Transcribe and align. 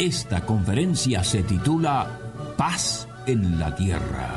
Esta 0.00 0.46
conferencia 0.46 1.22
se 1.22 1.42
titula 1.42 2.18
Paz 2.56 3.06
en 3.26 3.58
la 3.58 3.76
Tierra 3.76 4.30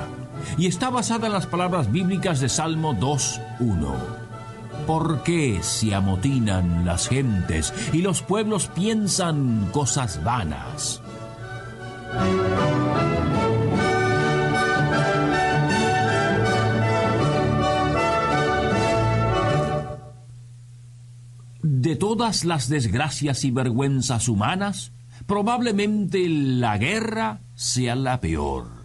y 0.57 0.67
está 0.67 0.89
basada 0.89 1.27
en 1.27 1.31
las 1.31 1.45
palabras 1.45 1.89
bíblicas 1.89 2.41
de 2.41 2.49
Salmo 2.49 2.93
2.1. 2.93 3.95
¿Por 4.85 5.23
qué 5.23 5.59
se 5.63 5.95
amotinan 5.95 6.83
las 6.83 7.07
gentes 7.07 7.73
y 7.93 8.02
los 8.02 8.21
pueblos 8.21 8.67
piensan 8.75 9.69
cosas 9.71 10.21
vanas? 10.21 11.02
De 21.61 21.95
todas 21.95 22.43
las 22.43 22.67
desgracias 22.67 23.45
y 23.45 23.52
vergüenzas 23.52 24.27
humanas, 24.27 24.91
probablemente 25.25 26.27
la 26.27 26.77
guerra 26.77 27.39
sea 27.55 27.95
la 27.95 28.19
peor. 28.19 28.83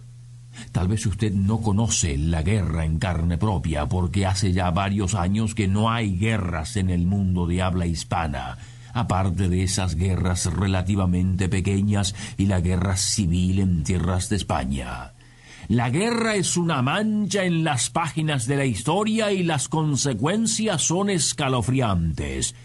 Tal 0.71 0.87
vez 0.87 1.05
usted 1.05 1.33
no 1.33 1.61
conoce 1.61 2.17
la 2.17 2.41
guerra 2.41 2.85
en 2.85 2.99
carne 2.99 3.37
propia 3.37 3.85
porque 3.87 4.25
hace 4.25 4.51
ya 4.51 4.71
varios 4.71 5.15
años 5.15 5.55
que 5.55 5.67
no 5.67 5.89
hay 5.89 6.17
guerras 6.17 6.75
en 6.75 6.89
el 6.89 7.05
mundo 7.05 7.47
de 7.47 7.61
habla 7.61 7.85
hispana, 7.85 8.57
aparte 8.93 9.49
de 9.49 9.63
esas 9.63 9.95
guerras 9.95 10.45
relativamente 10.45 11.49
pequeñas 11.49 12.15
y 12.37 12.47
la 12.47 12.61
guerra 12.61 12.97
civil 12.97 13.59
en 13.59 13.83
tierras 13.83 14.29
de 14.29 14.35
España. 14.35 15.13
La 15.69 15.91
guerra 15.91 16.35
es 16.35 16.57
una 16.57 16.81
mancha 16.81 17.43
en 17.43 17.63
las 17.63 17.91
páginas 17.91 18.47
de 18.47 18.57
la 18.57 18.65
historia 18.65 19.31
y 19.31 19.43
las 19.43 19.67
consecuencias 19.67 20.81
son 20.81 21.11
escalofriantes. 21.11 22.55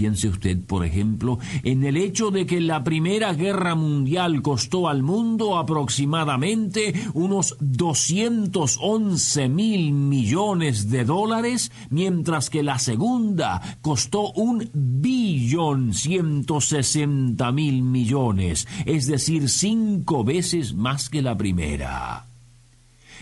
Piense 0.00 0.28
usted, 0.28 0.64
por 0.64 0.82
ejemplo, 0.86 1.38
en 1.62 1.84
el 1.84 1.98
hecho 1.98 2.30
de 2.30 2.46
que 2.46 2.58
la 2.62 2.82
Primera 2.82 3.34
Guerra 3.34 3.74
Mundial 3.74 4.40
costó 4.40 4.88
al 4.88 5.02
mundo 5.02 5.58
aproximadamente 5.58 6.94
unos 7.12 7.54
211 7.60 9.50
mil 9.50 9.92
millones 9.92 10.88
de 10.88 11.04
dólares, 11.04 11.70
mientras 11.90 12.48
que 12.48 12.62
la 12.62 12.78
Segunda 12.78 13.60
costó 13.82 14.32
un 14.32 14.70
billón 14.72 15.92
160 15.92 17.52
mil 17.52 17.82
millones, 17.82 18.66
es 18.86 19.06
decir, 19.06 19.50
cinco 19.50 20.24
veces 20.24 20.72
más 20.72 21.10
que 21.10 21.20
la 21.20 21.36
primera 21.36 22.29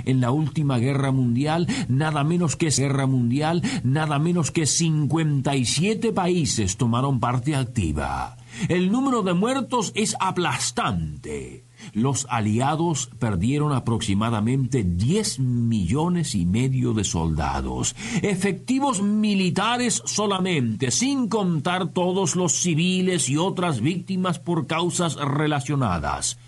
en 0.05 0.21
la 0.21 0.31
última 0.31 0.79
guerra 0.79 1.13
mundial, 1.13 1.67
nada 1.89 2.25
menos 2.25 2.57
que 2.57 2.71
guerra 2.71 3.07
mundial, 3.07 3.63
nada 3.83 4.19
menos 4.19 4.51
que 4.51 4.67
57 4.67 6.13
países 6.13 6.77
tomaron 6.77 7.21
parte 7.21 7.57
activa. 7.57 8.37
El 8.69 8.91
número 8.91 9.23
de 9.23 9.35
muertos 9.35 9.93
es 9.95 10.17
aplastante. 10.19 11.65
Los 11.93 12.27
aliados 12.29 13.09
perdieron 13.19 13.73
aproximadamente 13.73 14.83
10 14.83 15.39
millones 15.39 16.35
y 16.35 16.45
medio 16.45 16.93
de 16.93 17.05
soldados, 17.05 17.95
efectivos 18.23 19.01
militares 19.01 20.03
solamente, 20.05 20.91
sin 20.91 21.29
contar 21.29 21.89
todos 21.89 22.35
los 22.35 22.53
civiles 22.53 23.29
y 23.29 23.37
otras 23.37 23.81
víctimas 23.81 24.39
por 24.39 24.67
causas 24.67 25.15
relacionadas. 25.15 26.39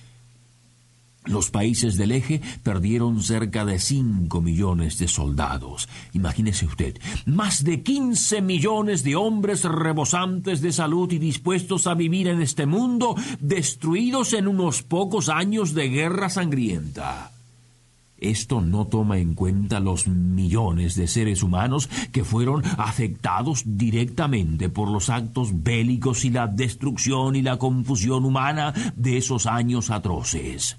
Los 1.27 1.51
países 1.51 1.99
del 1.99 2.13
eje 2.13 2.41
perdieron 2.63 3.23
cerca 3.23 3.67
de 3.67 3.79
5 3.79 4.41
millones 4.41 4.99
de 4.99 5.07
soldados. 5.07 5.87
Imagínese 6.15 6.65
usted, 6.65 6.99
más 7.27 7.63
de 7.63 7.83
15 7.83 8.41
millones 8.41 9.05
de 9.05 9.17
hombres 9.17 9.65
rebosantes 9.65 10.63
de 10.63 10.73
salud 10.73 11.13
y 11.13 11.19
dispuestos 11.19 11.87
a 11.87 11.95
vivir 11.95 12.29
en 12.29 12.41
este 12.41 12.65
mundo, 12.65 13.17
destruidos 13.39 14.33
en 14.33 14.49
unos 14.49 14.83
pocos 14.83 15.29
años 15.29 15.75
de 15.75 15.91
guerra 15.91 16.31
sangrienta. 16.31 17.33
Esto 18.17 18.61
no 18.61 18.87
toma 18.87 19.19
en 19.19 19.35
cuenta 19.35 19.79
los 19.81 20.07
millones 20.07 20.95
de 20.95 21.07
seres 21.07 21.43
humanos 21.43 21.89
que 22.13 22.25
fueron 22.25 22.63
afectados 22.77 23.63
directamente 23.65 24.69
por 24.69 24.91
los 24.91 25.11
actos 25.11 25.63
bélicos 25.63 26.25
y 26.25 26.31
la 26.31 26.47
destrucción 26.47 27.37
y 27.37 27.43
la 27.43 27.59
confusión 27.59 28.25
humana 28.25 28.75
de 28.97 29.17
esos 29.17 29.47
años 29.47 29.91
atroces. 29.91 30.77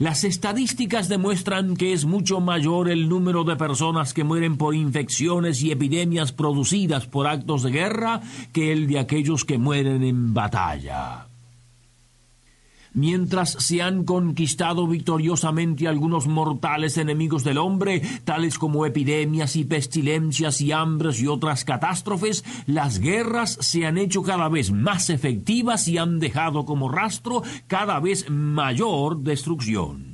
Las 0.00 0.24
estadísticas 0.24 1.10
demuestran 1.10 1.76
que 1.76 1.92
es 1.92 2.06
mucho 2.06 2.40
mayor 2.40 2.88
el 2.88 3.10
número 3.10 3.44
de 3.44 3.56
personas 3.56 4.14
que 4.14 4.24
mueren 4.24 4.56
por 4.56 4.74
infecciones 4.74 5.62
y 5.62 5.72
epidemias 5.72 6.32
producidas 6.32 7.06
por 7.06 7.26
actos 7.26 7.62
de 7.62 7.70
guerra 7.70 8.22
que 8.50 8.72
el 8.72 8.86
de 8.86 8.98
aquellos 8.98 9.44
que 9.44 9.58
mueren 9.58 10.02
en 10.02 10.32
batalla. 10.32 11.29
Mientras 12.92 13.52
se 13.52 13.82
han 13.82 14.04
conquistado 14.04 14.86
victoriosamente 14.86 15.86
algunos 15.86 16.26
mortales 16.26 16.98
enemigos 16.98 17.44
del 17.44 17.58
hombre, 17.58 18.02
tales 18.24 18.58
como 18.58 18.84
epidemias 18.84 19.54
y 19.56 19.64
pestilencias 19.64 20.60
y 20.60 20.72
hambres 20.72 21.20
y 21.20 21.28
otras 21.28 21.64
catástrofes, 21.64 22.44
las 22.66 22.98
guerras 22.98 23.58
se 23.60 23.86
han 23.86 23.96
hecho 23.96 24.22
cada 24.22 24.48
vez 24.48 24.72
más 24.72 25.08
efectivas 25.10 25.86
y 25.86 25.98
han 25.98 26.18
dejado 26.18 26.64
como 26.64 26.88
rastro 26.88 27.42
cada 27.68 28.00
vez 28.00 28.28
mayor 28.28 29.20
destrucción. 29.20 30.09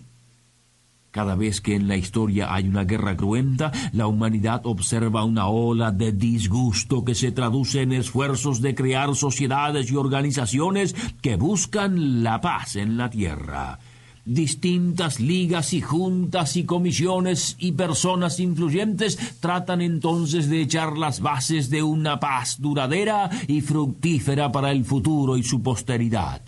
Cada 1.16 1.34
vez 1.34 1.62
que 1.62 1.75
en 1.75 1.88
la 1.88 1.97
historia 1.97 2.53
hay 2.53 2.69
una 2.69 2.84
guerra 2.84 3.16
cruenta, 3.16 3.72
la 3.94 4.06
humanidad 4.06 4.60
observa 4.66 5.25
una 5.25 5.47
ola 5.47 5.91
de 5.91 6.12
disgusto 6.12 7.06
que 7.06 7.15
se 7.15 7.32
traduce 7.32 7.81
en 7.81 7.93
esfuerzos 7.93 8.60
de 8.60 8.75
crear 8.75 9.16
sociedades 9.16 9.91
y 9.91 9.97
organizaciones 9.97 10.94
que 11.22 11.37
buscan 11.37 12.22
la 12.22 12.43
paz 12.43 12.77
en 12.77 12.99
la 12.99 13.09
tierra. 13.09 13.78
Distintas 14.27 15.19
ligas 15.19 15.72
y 15.72 15.81
juntas 15.81 16.54
y 16.54 16.65
comisiones 16.65 17.56
y 17.59 17.72
personas 17.72 18.38
influyentes 18.38 19.38
tratan 19.41 19.81
entonces 19.81 20.50
de 20.50 20.60
echar 20.60 20.98
las 20.98 21.21
bases 21.21 21.71
de 21.71 21.83
una 21.83 22.21
paz 22.21 22.60
duradera 22.60 23.31
y 23.48 23.62
fructífera 23.62 24.53
para 24.53 24.71
el 24.71 24.84
futuro 24.84 25.38
y 25.38 25.43
su 25.43 25.62
posteridad 25.62 26.43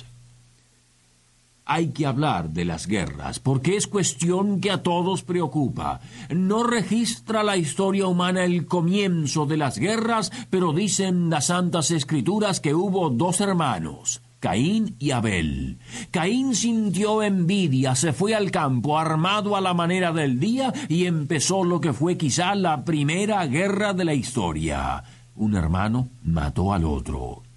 hay 1.69 1.91
que 1.91 2.06
hablar 2.06 2.51
de 2.51 2.65
las 2.65 2.87
guerras, 2.87 3.39
porque 3.39 3.77
es 3.77 3.87
cuestión 3.87 4.61
que 4.61 4.71
a 4.71 4.83
todos 4.83 5.23
preocupa. 5.23 6.01
No 6.31 6.65
registra 6.65 7.43
la 7.43 7.59
historia 7.59 8.06
humana 8.06 8.45
el 8.45 8.67
comienzo 8.67 9.45
de 9.45 9.59
las 9.59 9.79
guerras, 9.79 10.33
pero 10.51 10.73
dicen 10.73 11.29
las 11.29 11.47
santas 11.47 11.91
escrituras 11.91 12.61
que 12.61 12.75
hubo 12.75 13.11
dos 13.11 13.41
hermanos. 13.41 14.23
Caín 14.41 14.97
y 14.99 15.11
Abel. 15.11 15.79
Caín 16.11 16.55
sintió 16.55 17.23
envidia, 17.23 17.95
se 17.95 18.12
fue 18.12 18.35
al 18.35 18.50
campo 18.50 18.99
armado 18.99 19.56
a 19.56 19.61
la 19.61 19.75
manera 19.75 20.12
del 20.12 20.41
día 20.41 20.73
y 20.89 21.06
empezó 21.06 21.65
lo 21.65 21.81
que 21.81 21.93
fue 21.93 22.17
quizá 22.17 22.55
la 22.55 22.85
primera 22.85 23.45
guerra 23.47 23.93
de 23.93 24.05
la 24.05 24.15
historia. 24.15 25.03
Un 25.35 25.55
hermano 25.55 26.09
mató 26.23 26.73
al 26.73 26.85
otro. 26.85 27.48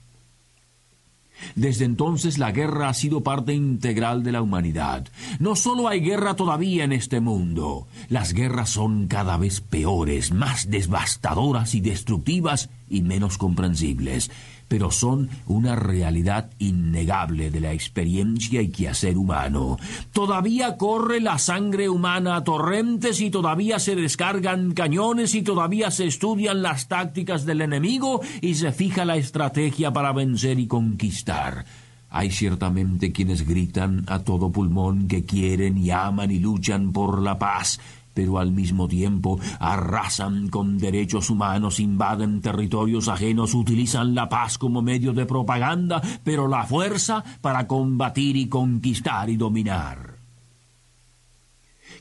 Desde 1.55 1.85
entonces 1.85 2.37
la 2.37 2.51
guerra 2.51 2.89
ha 2.89 2.93
sido 2.93 3.21
parte 3.21 3.53
integral 3.53 4.23
de 4.23 4.31
la 4.31 4.41
humanidad. 4.41 5.07
No 5.39 5.55
solo 5.55 5.87
hay 5.87 6.01
guerra 6.01 6.35
todavía 6.35 6.83
en 6.83 6.91
este 6.91 7.19
mundo, 7.19 7.87
las 8.09 8.33
guerras 8.33 8.69
son 8.69 9.07
cada 9.07 9.37
vez 9.37 9.61
peores, 9.61 10.31
más 10.31 10.69
devastadoras 10.69 11.75
y 11.75 11.81
destructivas 11.81 12.69
y 12.91 13.01
menos 13.01 13.37
comprensibles 13.37 14.29
pero 14.71 14.89
son 14.89 15.29
una 15.47 15.75
realidad 15.75 16.49
innegable 16.57 17.51
de 17.51 17.59
la 17.59 17.73
experiencia 17.73 18.61
y 18.61 18.69
quehacer 18.69 19.17
humano. 19.17 19.77
Todavía 20.13 20.77
corre 20.77 21.19
la 21.19 21.39
sangre 21.39 21.89
humana 21.89 22.37
a 22.37 22.45
torrentes 22.45 23.19
y 23.19 23.29
todavía 23.29 23.79
se 23.79 23.97
descargan 23.97 24.71
cañones 24.71 25.35
y 25.35 25.41
todavía 25.41 25.91
se 25.91 26.07
estudian 26.07 26.61
las 26.61 26.87
tácticas 26.87 27.45
del 27.45 27.59
enemigo 27.59 28.21
y 28.39 28.55
se 28.55 28.71
fija 28.71 29.03
la 29.03 29.17
estrategia 29.17 29.91
para 29.91 30.13
vencer 30.13 30.57
y 30.57 30.67
conquistar. 30.67 31.65
Hay 32.09 32.31
ciertamente 32.31 33.11
quienes 33.11 33.45
gritan 33.45 34.05
a 34.07 34.19
todo 34.19 34.51
pulmón 34.51 35.09
que 35.09 35.25
quieren 35.25 35.77
y 35.77 35.91
aman 35.91 36.31
y 36.31 36.39
luchan 36.39 36.93
por 36.93 37.21
la 37.21 37.37
paz, 37.37 37.81
pero 38.21 38.37
al 38.37 38.51
mismo 38.51 38.87
tiempo 38.87 39.39
arrasan 39.59 40.49
con 40.49 40.77
derechos 40.77 41.31
humanos, 41.31 41.79
invaden 41.79 42.39
territorios 42.39 43.07
ajenos, 43.07 43.55
utilizan 43.55 44.13
la 44.13 44.29
paz 44.29 44.59
como 44.59 44.83
medio 44.83 45.11
de 45.11 45.25
propaganda, 45.25 46.03
pero 46.23 46.47
la 46.47 46.63
fuerza 46.63 47.23
para 47.41 47.65
combatir 47.65 48.37
y 48.37 48.47
conquistar 48.47 49.27
y 49.31 49.37
dominar. 49.37 50.17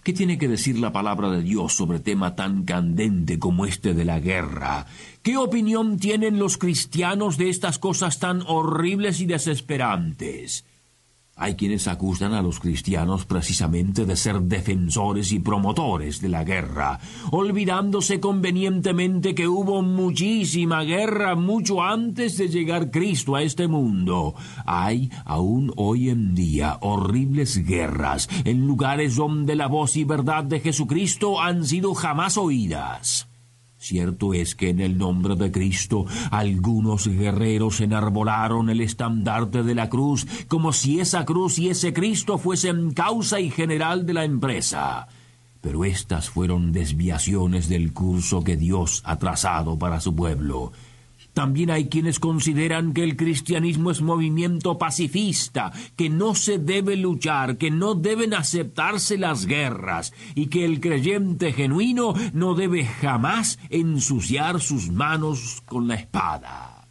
¿Qué 0.03 0.13
tiene 0.13 0.37
que 0.37 0.47
decir 0.47 0.79
la 0.79 0.93
palabra 0.93 1.31
de 1.31 1.43
Dios 1.43 1.73
sobre 1.73 2.01
tema 2.01 2.37
tan 2.37 2.65
candente 2.65 3.39
como 3.39 3.65
este 3.65 3.95
de 3.95 4.05
la 4.05 4.21
guerra? 4.21 4.85
¿Qué 5.23 5.39
opinión 5.39 5.99
tienen 5.99 6.39
los 6.39 6.59
cristianos 6.59 7.39
de 7.39 7.49
estas 7.49 7.79
cosas 7.79 8.19
tan 8.19 8.43
horribles 8.47 9.21
y 9.21 9.25
desesperantes? 9.25 10.67
Hay 11.43 11.55
quienes 11.55 11.89
acusan 11.89 12.35
a 12.35 12.43
los 12.43 12.61
cristianos 12.61 13.25
precisamente 13.25 14.05
de 14.05 14.15
ser 14.15 14.43
defensores 14.43 15.33
y 15.33 15.39
promotores 15.39 16.21
de 16.21 16.29
la 16.29 16.45
guerra, 16.45 17.01
olvidándose 17.31 18.21
convenientemente 18.21 19.35
que 19.35 19.49
hubo 19.49 19.81
muchísima 19.81 20.83
guerra 20.83 21.37
mucho 21.37 21.83
antes 21.83 22.37
de 22.37 22.51
llegar 22.51 22.91
Cristo 22.91 23.37
a 23.37 23.43
este 23.43 23.69
mundo. 23.69 24.35
Hay 24.67 25.11
aún 25.25 25.73
hoy 25.77 26.11
en 26.11 26.35
día 26.35 26.77
horribles 26.83 27.65
guerras 27.67 28.29
en 28.45 28.67
lugares 28.67 29.17
donde 29.17 29.57
la 29.57 29.67
voz 29.67 29.97
y 29.97 30.05
verdad 30.05 30.45
de 30.45 30.61
Jesucristo 30.61 31.41
han 31.41 31.65
sido 31.65 31.95
jamás 31.95 32.37
oídas. 32.37 33.30
Cierto 33.82 34.35
es 34.35 34.55
que 34.55 34.69
en 34.69 34.79
el 34.79 34.99
nombre 34.99 35.37
de 35.37 35.50
Cristo 35.50 36.05
algunos 36.31 37.09
guerreros 37.09 37.81
enarbolaron 37.81 38.69
el 38.69 38.82
estandarte 38.82 39.62
de 39.62 39.75
la 39.75 39.88
cruz 39.88 40.27
como 40.49 40.75
si 40.75 41.00
esa 41.00 41.25
cruz 41.25 41.59
y 41.59 41.71
ese 41.71 41.94
Cristo 41.94 42.37
fuesen 42.37 42.93
causa 42.93 43.41
y 43.41 43.50
general 43.50 44.05
de 44.05 44.12
la 44.12 44.25
empresa. 44.27 45.09
Pero 45.62 45.87
estas 45.87 46.29
fueron 46.29 46.73
desviaciones 46.73 47.71
del 47.71 47.94
curso 47.94 48.44
que 48.44 48.59
Dios 48.59 49.00
ha 49.06 49.19
trazado 49.19 49.79
para 49.79 49.99
su 50.00 50.15
pueblo. 50.15 50.73
También 51.32 51.71
hay 51.71 51.88
quienes 51.88 52.19
consideran 52.19 52.93
que 52.93 53.05
el 53.05 53.17
cristianismo 53.17 53.91
es 53.91 54.03
movimiento 54.03 54.79
pacifista, 54.79 55.73
que 55.97 56.11
no 56.11 56.35
se 56.35 56.59
debe 56.59 56.97
luchar, 56.97 57.56
que 57.56 57.71
no 57.71 57.94
deben 57.94 58.35
aceptarse 58.35 59.17
las 59.17 59.47
guerras 59.47 60.12
y 60.35 60.47
que 60.47 60.65
el 60.65 60.81
creyente 60.81 61.53
genuino 61.53 62.15
no 62.32 62.55
debe 62.55 62.85
jamás 62.85 63.59
ensuciar 63.69 64.61
sus 64.61 64.91
manos 64.91 65.62
con 65.67 65.87
la 65.87 65.94
espada. 65.94 66.88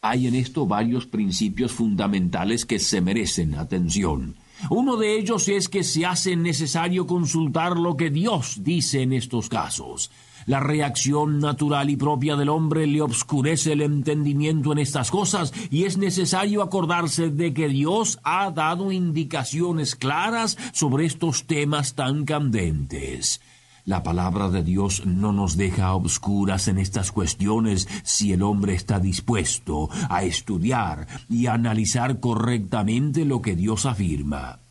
Hay 0.00 0.26
en 0.26 0.34
esto 0.34 0.66
varios 0.66 1.06
principios 1.06 1.72
fundamentales 1.72 2.66
que 2.66 2.78
se 2.78 3.00
merecen 3.00 3.54
atención. 3.54 4.36
Uno 4.70 4.96
de 4.96 5.18
ellos 5.18 5.48
es 5.48 5.68
que 5.68 5.82
se 5.82 6.06
hace 6.06 6.36
necesario 6.36 7.06
consultar 7.06 7.76
lo 7.76 7.96
que 7.96 8.10
Dios 8.10 8.62
dice 8.62 9.02
en 9.02 9.12
estos 9.12 9.48
casos. 9.48 10.10
La 10.46 10.60
reacción 10.60 11.38
natural 11.38 11.90
y 11.90 11.96
propia 11.96 12.36
del 12.36 12.50
hombre 12.50 12.86
le 12.86 13.00
obscurece 13.00 13.72
el 13.72 13.82
entendimiento 13.82 14.72
en 14.72 14.78
estas 14.78 15.10
cosas 15.10 15.52
y 15.70 15.84
es 15.84 15.96
necesario 15.96 16.62
acordarse 16.62 17.30
de 17.30 17.54
que 17.54 17.68
Dios 17.68 18.18
ha 18.24 18.50
dado 18.50 18.92
indicaciones 18.92 19.94
claras 19.96 20.58
sobre 20.72 21.06
estos 21.06 21.46
temas 21.46 21.94
tan 21.94 22.24
candentes. 22.24 23.40
La 23.86 24.02
palabra 24.02 24.48
de 24.48 24.62
Dios 24.62 25.04
no 25.04 25.32
nos 25.32 25.58
deja 25.58 25.92
obscuras 25.92 26.68
en 26.68 26.78
estas 26.78 27.12
cuestiones 27.12 27.86
si 28.02 28.32
el 28.32 28.42
hombre 28.42 28.74
está 28.74 28.98
dispuesto 28.98 29.90
a 30.08 30.22
estudiar 30.24 31.06
y 31.28 31.46
a 31.46 31.54
analizar 31.54 32.18
correctamente 32.18 33.26
lo 33.26 33.42
que 33.42 33.56
Dios 33.56 33.84
afirma. 33.84 34.63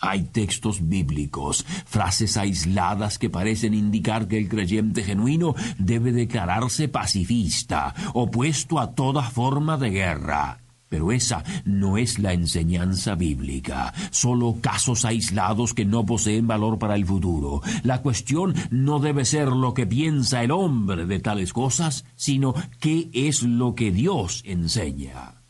Hay 0.00 0.24
textos 0.24 0.88
bíblicos, 0.88 1.64
frases 1.86 2.36
aisladas 2.36 3.18
que 3.18 3.30
parecen 3.30 3.74
indicar 3.74 4.28
que 4.28 4.38
el 4.38 4.48
creyente 4.48 5.02
genuino 5.02 5.54
debe 5.78 6.12
declararse 6.12 6.88
pacifista, 6.88 7.94
opuesto 8.12 8.78
a 8.78 8.94
toda 8.94 9.22
forma 9.22 9.76
de 9.76 9.90
guerra. 9.90 10.60
Pero 10.88 11.10
esa 11.10 11.42
no 11.64 11.98
es 11.98 12.18
la 12.18 12.32
enseñanza 12.32 13.16
bíblica, 13.16 13.92
solo 14.10 14.58
casos 14.60 15.04
aislados 15.04 15.74
que 15.74 15.84
no 15.84 16.06
poseen 16.06 16.46
valor 16.46 16.78
para 16.78 16.94
el 16.94 17.04
futuro. 17.04 17.60
La 17.82 18.02
cuestión 18.02 18.54
no 18.70 19.00
debe 19.00 19.24
ser 19.24 19.48
lo 19.48 19.74
que 19.74 19.86
piensa 19.86 20.44
el 20.44 20.52
hombre 20.52 21.06
de 21.06 21.18
tales 21.18 21.52
cosas, 21.52 22.04
sino 22.14 22.54
qué 22.78 23.10
es 23.12 23.42
lo 23.42 23.74
que 23.74 23.90
Dios 23.90 24.42
enseña. 24.44 25.45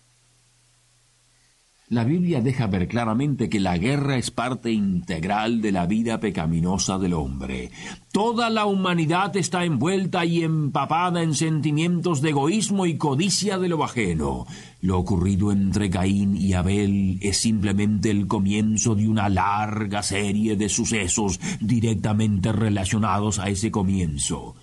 La 1.89 2.03
Biblia 2.03 2.41
deja 2.41 2.67
ver 2.67 2.89
claramente 2.89 3.49
que 3.49 3.61
la 3.61 3.79
guerra 3.79 4.17
es 4.17 4.33
parte 4.33 4.73
integral 4.73 5.61
de 5.61 5.71
la 5.71 5.87
vida 5.87 6.19
pecaminosa 6.19 6.99
del 6.99 7.13
hombre. 7.13 7.71
Toda 8.11 8.51
la 8.51 8.67
humanidad 8.67 9.37
está 9.37 9.65
envuelta 9.65 10.25
y 10.25 10.43
empapada 10.43 11.23
en 11.23 11.37
sentimientos 11.37 12.23
de 12.23 12.31
egoísmo 12.31 12.87
y 12.87 12.97
codicia 12.97 13.59
de 13.59 13.69
lo 13.69 13.85
ajeno. 13.85 14.47
Lo 14.81 14.99
ocurrido 14.99 15.53
entre 15.53 15.89
Caín 15.89 16.37
y 16.37 16.55
Abel 16.55 17.21
es 17.23 17.37
simplemente 17.37 18.11
el 18.11 18.27
comienzo 18.27 18.97
de 18.97 19.09
una 19.09 19.29
larga 19.29 20.03
serie 20.03 20.57
de 20.57 20.69
sucesos 20.69 21.39
directamente 21.61 22.51
relacionados 22.51 23.39
a 23.39 23.49
ese 23.49 23.71
comienzo. 23.71 24.57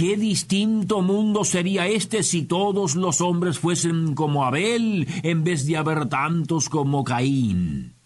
Qué 0.00 0.16
distinto 0.16 1.02
mundo 1.02 1.44
sería 1.44 1.86
este 1.86 2.22
si 2.22 2.44
todos 2.44 2.96
los 2.96 3.20
hombres 3.20 3.58
fuesen 3.58 4.14
como 4.14 4.46
Abel 4.46 5.06
en 5.22 5.44
vez 5.44 5.66
de 5.66 5.76
haber 5.76 6.06
tantos 6.06 6.70
como 6.70 7.04
Caín. 7.04 7.96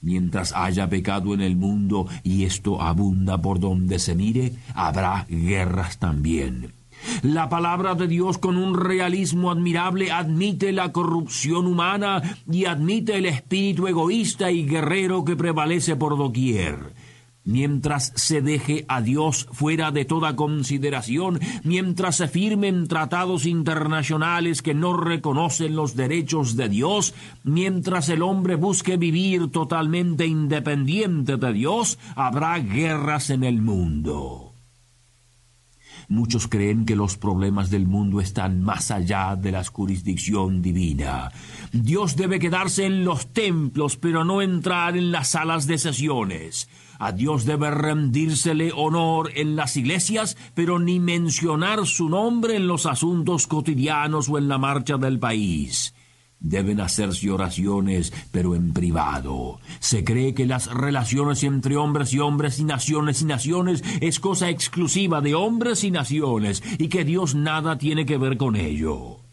Mientras 0.00 0.52
haya 0.54 0.88
pecado 0.88 1.34
en 1.34 1.40
el 1.40 1.56
mundo 1.56 2.06
y 2.22 2.44
esto 2.44 2.80
abunda 2.80 3.42
por 3.42 3.58
donde 3.58 3.98
se 3.98 4.14
mire, 4.14 4.52
habrá 4.72 5.26
guerras 5.28 5.98
también. 5.98 6.74
La 7.22 7.48
palabra 7.48 7.96
de 7.96 8.06
Dios 8.06 8.38
con 8.38 8.56
un 8.56 8.78
realismo 8.78 9.50
admirable 9.50 10.12
admite 10.12 10.70
la 10.70 10.92
corrupción 10.92 11.66
humana 11.66 12.22
y 12.48 12.66
admite 12.66 13.16
el 13.16 13.26
espíritu 13.26 13.88
egoísta 13.88 14.52
y 14.52 14.64
guerrero 14.64 15.24
que 15.24 15.34
prevalece 15.34 15.96
por 15.96 16.16
doquier 16.16 16.94
mientras 17.46 18.12
se 18.16 18.42
deje 18.42 18.84
a 18.88 19.00
Dios 19.00 19.48
fuera 19.52 19.90
de 19.90 20.04
toda 20.04 20.36
consideración, 20.36 21.40
mientras 21.62 22.16
se 22.16 22.28
firmen 22.28 22.88
tratados 22.88 23.46
internacionales 23.46 24.60
que 24.60 24.74
no 24.74 24.96
reconocen 24.96 25.74
los 25.74 25.96
derechos 25.96 26.56
de 26.56 26.68
Dios, 26.68 27.14
mientras 27.44 28.10
el 28.10 28.20
hombre 28.20 28.56
busque 28.56 28.98
vivir 28.98 29.50
totalmente 29.50 30.26
independiente 30.26 31.38
de 31.38 31.52
Dios, 31.54 31.98
habrá 32.14 32.58
guerras 32.58 33.30
en 33.30 33.44
el 33.44 33.62
mundo. 33.62 34.52
Muchos 36.08 36.46
creen 36.46 36.84
que 36.84 36.94
los 36.94 37.16
problemas 37.16 37.68
del 37.68 37.86
mundo 37.86 38.20
están 38.20 38.62
más 38.62 38.92
allá 38.92 39.34
de 39.34 39.50
la 39.50 39.64
jurisdicción 39.64 40.62
divina. 40.62 41.32
Dios 41.72 42.14
debe 42.14 42.38
quedarse 42.38 42.86
en 42.86 43.04
los 43.04 43.32
templos, 43.32 43.96
pero 43.96 44.24
no 44.24 44.40
entrar 44.40 44.96
en 44.96 45.10
las 45.10 45.30
salas 45.30 45.66
de 45.66 45.78
sesiones. 45.78 46.68
A 46.98 47.12
Dios 47.12 47.44
debe 47.44 47.70
rendírsele 47.70 48.72
honor 48.74 49.30
en 49.34 49.56
las 49.56 49.76
iglesias, 49.76 50.36
pero 50.54 50.78
ni 50.78 51.00
mencionar 51.00 51.86
su 51.86 52.08
nombre 52.08 52.56
en 52.56 52.66
los 52.66 52.86
asuntos 52.86 53.46
cotidianos 53.46 54.28
o 54.28 54.38
en 54.38 54.48
la 54.48 54.58
marcha 54.58 54.96
del 54.96 55.18
país. 55.18 55.94
Deben 56.38 56.80
hacerse 56.80 57.30
oraciones, 57.30 58.12
pero 58.30 58.54
en 58.54 58.72
privado. 58.72 59.58
Se 59.80 60.04
cree 60.04 60.34
que 60.34 60.46
las 60.46 60.72
relaciones 60.72 61.42
entre 61.42 61.76
hombres 61.76 62.12
y 62.12 62.18
hombres 62.18 62.58
y 62.58 62.64
naciones 62.64 63.22
y 63.22 63.24
naciones 63.24 63.82
es 64.00 64.20
cosa 64.20 64.50
exclusiva 64.50 65.20
de 65.20 65.34
hombres 65.34 65.82
y 65.82 65.90
naciones, 65.90 66.62
y 66.78 66.88
que 66.88 67.04
Dios 67.04 67.34
nada 67.34 67.78
tiene 67.78 68.04
que 68.04 68.18
ver 68.18 68.36
con 68.36 68.54
ello. 68.54 69.25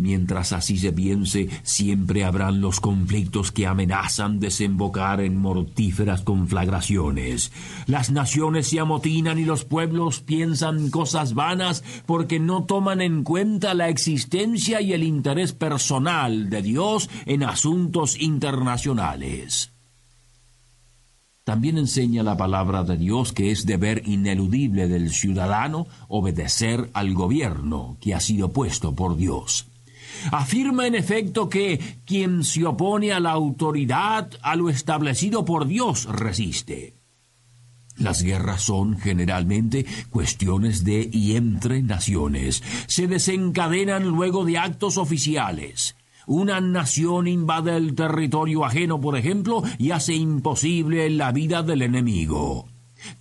Mientras 0.00 0.52
así 0.52 0.78
se 0.78 0.92
piense, 0.92 1.48
siempre 1.64 2.24
habrán 2.24 2.60
los 2.60 2.78
conflictos 2.78 3.50
que 3.50 3.66
amenazan 3.66 4.38
desembocar 4.38 5.20
en 5.20 5.36
mortíferas 5.36 6.22
conflagraciones. 6.22 7.50
Las 7.86 8.12
naciones 8.12 8.68
se 8.68 8.78
amotinan 8.78 9.40
y 9.40 9.44
los 9.44 9.64
pueblos 9.64 10.20
piensan 10.20 10.90
cosas 10.90 11.34
vanas 11.34 11.82
porque 12.06 12.38
no 12.38 12.62
toman 12.62 13.00
en 13.00 13.24
cuenta 13.24 13.74
la 13.74 13.88
existencia 13.88 14.80
y 14.80 14.92
el 14.92 15.02
interés 15.02 15.52
personal 15.52 16.48
de 16.48 16.62
Dios 16.62 17.10
en 17.26 17.42
asuntos 17.42 18.20
internacionales. 18.20 19.72
También 21.42 21.76
enseña 21.76 22.22
la 22.22 22.36
palabra 22.36 22.84
de 22.84 22.96
Dios 22.96 23.32
que 23.32 23.50
es 23.50 23.66
deber 23.66 24.06
ineludible 24.06 24.86
del 24.86 25.10
ciudadano 25.10 25.88
obedecer 26.06 26.88
al 26.92 27.14
gobierno 27.14 27.96
que 28.00 28.14
ha 28.14 28.20
sido 28.20 28.52
puesto 28.52 28.94
por 28.94 29.16
Dios. 29.16 29.67
Afirma 30.32 30.86
en 30.86 30.94
efecto 30.94 31.48
que 31.48 32.00
quien 32.04 32.44
se 32.44 32.64
opone 32.64 33.12
a 33.12 33.20
la 33.20 33.32
autoridad, 33.32 34.30
a 34.42 34.56
lo 34.56 34.68
establecido 34.70 35.44
por 35.44 35.66
Dios, 35.66 36.06
resiste. 36.06 36.94
Las 37.96 38.22
guerras 38.22 38.62
son 38.62 38.98
generalmente 38.98 39.84
cuestiones 40.10 40.84
de 40.84 41.08
y 41.12 41.34
entre 41.34 41.82
naciones. 41.82 42.62
Se 42.86 43.08
desencadenan 43.08 44.08
luego 44.08 44.44
de 44.44 44.58
actos 44.58 44.98
oficiales. 44.98 45.96
Una 46.26 46.60
nación 46.60 47.26
invade 47.26 47.76
el 47.76 47.94
territorio 47.94 48.64
ajeno, 48.64 49.00
por 49.00 49.16
ejemplo, 49.16 49.62
y 49.78 49.90
hace 49.90 50.14
imposible 50.14 51.10
la 51.10 51.32
vida 51.32 51.62
del 51.62 51.82
enemigo. 51.82 52.68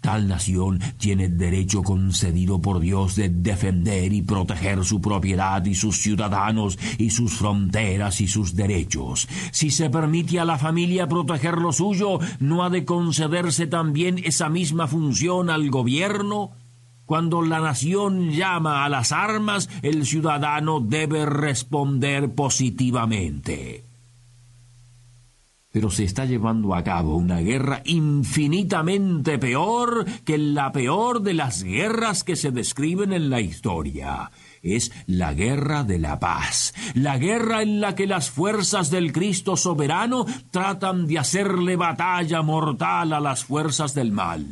Tal 0.02 0.28
nación 0.28 0.80
tiene 0.98 1.30
derecho 1.30 1.84
concedido 1.84 2.62
por 2.62 2.80
Dios 2.80 3.16
de 3.16 3.30
defender 3.30 4.14
y 4.14 4.22
proteger 4.22 4.84
su 4.86 5.02
propiedad 5.02 5.64
y 5.66 5.76
sus 5.76 6.02
ciudadanos 6.02 6.78
y 6.98 7.10
sus 7.10 7.34
fronteras 7.34 8.22
y 8.22 8.28
sus 8.28 8.56
derechos. 8.56 9.28
Si 9.52 9.72
se 9.72 9.90
permite 9.90 10.40
a 10.40 10.46
la 10.46 10.58
familia 10.58 11.08
proteger 11.08 11.58
lo 11.58 11.72
suyo, 11.72 12.20
¿no 12.40 12.64
ha 12.64 12.70
de 12.70 12.86
concederse 12.86 13.68
también 13.68 14.20
esa 14.24 14.50
misma 14.50 14.88
función 14.88 15.50
al 15.50 15.70
gobierno? 15.70 16.52
Cuando 17.06 17.42
la 17.42 17.62
nación 17.62 18.32
llama 18.32 18.84
a 18.84 18.90
las 18.90 19.14
armas, 19.14 19.70
el 19.82 20.06
ciudadano 20.06 20.82
debe 20.82 21.26
responder 21.26 22.36
positivamente 22.36 23.87
pero 25.78 25.92
se 25.92 26.06
está 26.06 26.26
llevando 26.26 26.74
a 26.74 26.84
cabo 26.84 27.16
una 27.16 27.40
guerra 27.40 27.84
infinitamente 27.86 29.38
peor 29.38 30.08
que 30.26 30.40
la 30.40 30.72
peor 30.72 31.22
de 31.22 31.36
las 31.36 31.62
guerras 31.62 32.24
que 32.24 32.36
se 32.36 32.50
describen 32.50 33.14
en 33.14 33.30
la 33.30 33.42
historia. 33.42 34.32
Es 34.64 34.92
la 35.06 35.36
guerra 35.36 35.84
de 35.84 36.00
la 36.00 36.18
paz, 36.18 36.74
la 36.96 37.20
guerra 37.20 37.62
en 37.62 37.80
la 37.80 37.94
que 37.94 38.08
las 38.08 38.32
fuerzas 38.32 38.90
del 38.90 39.14
Cristo 39.14 39.56
soberano 39.56 40.26
tratan 40.50 41.06
de 41.06 41.20
hacerle 41.20 41.76
batalla 41.76 42.42
mortal 42.42 43.14
a 43.14 43.20
las 43.20 43.46
fuerzas 43.46 43.94
del 43.94 44.12
mal. 44.12 44.48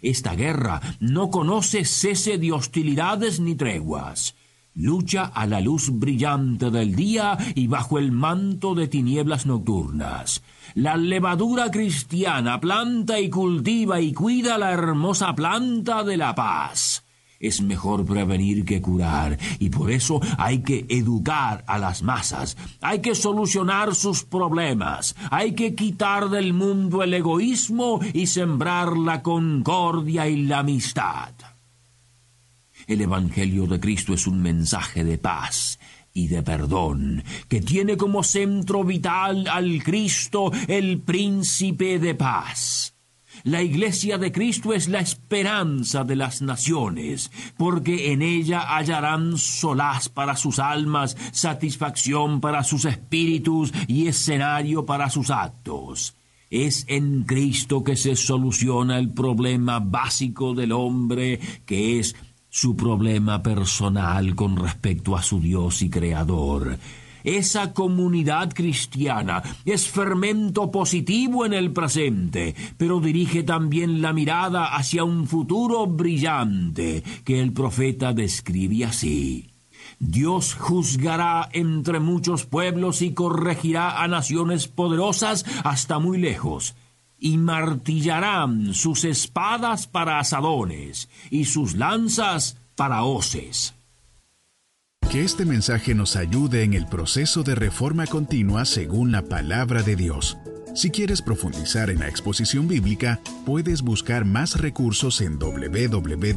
Esta 0.00 0.34
guerra 0.34 0.80
no 1.00 1.28
conoce 1.28 1.84
cese 1.84 2.38
de 2.38 2.50
hostilidades 2.50 3.40
ni 3.40 3.56
treguas 3.56 4.34
lucha 4.74 5.24
a 5.24 5.46
la 5.46 5.60
luz 5.60 5.90
brillante 5.90 6.70
del 6.70 6.94
día 6.94 7.36
y 7.54 7.66
bajo 7.66 7.98
el 7.98 8.12
manto 8.12 8.74
de 8.74 8.88
tinieblas 8.88 9.46
nocturnas. 9.46 10.42
La 10.74 10.96
levadura 10.96 11.70
cristiana 11.70 12.60
planta 12.60 13.20
y 13.20 13.28
cultiva 13.28 14.00
y 14.00 14.12
cuida 14.12 14.58
la 14.58 14.72
hermosa 14.72 15.34
planta 15.34 16.02
de 16.04 16.16
la 16.16 16.34
paz. 16.34 17.04
Es 17.38 17.60
mejor 17.60 18.06
prevenir 18.06 18.64
que 18.64 18.80
curar, 18.80 19.36
y 19.58 19.68
por 19.68 19.90
eso 19.90 20.20
hay 20.38 20.62
que 20.62 20.86
educar 20.88 21.64
a 21.66 21.76
las 21.76 22.04
masas, 22.04 22.56
hay 22.80 23.00
que 23.00 23.16
solucionar 23.16 23.96
sus 23.96 24.22
problemas, 24.22 25.16
hay 25.28 25.56
que 25.56 25.74
quitar 25.74 26.30
del 26.30 26.52
mundo 26.52 27.02
el 27.02 27.12
egoísmo 27.12 27.98
y 28.12 28.28
sembrar 28.28 28.96
la 28.96 29.22
concordia 29.22 30.28
y 30.28 30.44
la 30.44 30.60
amistad. 30.60 31.32
El 32.86 33.00
Evangelio 33.00 33.66
de 33.66 33.80
Cristo 33.80 34.14
es 34.14 34.26
un 34.26 34.42
mensaje 34.42 35.04
de 35.04 35.18
paz 35.18 35.78
y 36.14 36.28
de 36.28 36.42
perdón, 36.42 37.24
que 37.48 37.60
tiene 37.60 37.96
como 37.96 38.22
centro 38.22 38.84
vital 38.84 39.48
al 39.48 39.82
Cristo, 39.82 40.52
el 40.68 41.00
príncipe 41.00 41.98
de 41.98 42.14
paz. 42.14 42.94
La 43.44 43.62
iglesia 43.62 44.18
de 44.18 44.30
Cristo 44.30 44.72
es 44.72 44.88
la 44.88 45.00
esperanza 45.00 46.04
de 46.04 46.16
las 46.16 46.42
naciones, 46.42 47.30
porque 47.56 48.12
en 48.12 48.22
ella 48.22 48.60
hallarán 48.60 49.38
solaz 49.38 50.08
para 50.08 50.36
sus 50.36 50.58
almas, 50.58 51.16
satisfacción 51.32 52.40
para 52.40 52.62
sus 52.62 52.84
espíritus 52.84 53.72
y 53.88 54.06
escenario 54.06 54.84
para 54.84 55.08
sus 55.08 55.30
actos. 55.30 56.14
Es 56.50 56.84
en 56.88 57.22
Cristo 57.22 57.82
que 57.82 57.96
se 57.96 58.14
soluciona 58.14 58.98
el 58.98 59.10
problema 59.10 59.80
básico 59.80 60.52
del 60.54 60.70
hombre, 60.70 61.40
que 61.64 61.98
es 61.98 62.14
su 62.54 62.76
problema 62.76 63.42
personal 63.42 64.34
con 64.34 64.58
respecto 64.58 65.16
a 65.16 65.22
su 65.22 65.40
Dios 65.40 65.80
y 65.80 65.88
Creador. 65.88 66.76
Esa 67.24 67.72
comunidad 67.72 68.52
cristiana 68.52 69.42
es 69.64 69.88
fermento 69.88 70.70
positivo 70.70 71.46
en 71.46 71.54
el 71.54 71.72
presente, 71.72 72.54
pero 72.76 73.00
dirige 73.00 73.42
también 73.42 74.02
la 74.02 74.12
mirada 74.12 74.76
hacia 74.76 75.02
un 75.02 75.26
futuro 75.26 75.86
brillante 75.86 77.02
que 77.24 77.40
el 77.40 77.54
profeta 77.54 78.12
describe 78.12 78.84
así. 78.84 79.48
Dios 79.98 80.52
juzgará 80.52 81.48
entre 81.52 82.00
muchos 82.00 82.44
pueblos 82.44 83.00
y 83.00 83.14
corregirá 83.14 84.02
a 84.02 84.08
naciones 84.08 84.68
poderosas 84.68 85.46
hasta 85.64 85.98
muy 85.98 86.18
lejos 86.18 86.74
y 87.22 87.38
martillarán 87.38 88.74
sus 88.74 89.04
espadas 89.04 89.86
para 89.86 90.18
asadones 90.18 91.08
y 91.30 91.44
sus 91.44 91.76
lanzas 91.76 92.56
para 92.74 93.04
hoces. 93.04 93.74
Que 95.08 95.22
este 95.22 95.44
mensaje 95.44 95.94
nos 95.94 96.16
ayude 96.16 96.64
en 96.64 96.74
el 96.74 96.86
proceso 96.86 97.44
de 97.44 97.54
reforma 97.54 98.08
continua 98.08 98.64
según 98.64 99.12
la 99.12 99.22
palabra 99.22 99.84
de 99.84 99.94
Dios. 99.94 100.36
Si 100.74 100.90
quieres 100.90 101.22
profundizar 101.22 101.90
en 101.90 102.00
la 102.00 102.08
exposición 102.08 102.66
bíblica, 102.66 103.20
puedes 103.46 103.82
buscar 103.82 104.24
más 104.24 104.58
recursos 104.58 105.20
en 105.20 105.38
www.poema.co. 105.38 106.34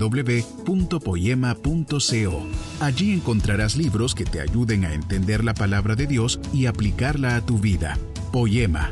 Allí 2.82 3.14
encontrarás 3.14 3.76
libros 3.76 4.14
que 4.14 4.26
te 4.26 4.42
ayuden 4.42 4.86
a 4.86 4.94
entender 4.94 5.44
la 5.44 5.56
palabra 5.56 5.96
de 5.96 6.06
Dios 6.06 6.40
y 6.54 6.68
aplicarla 6.68 7.38
a 7.38 7.42
tu 7.42 7.58
vida. 7.58 7.98
Poema, 8.34 8.92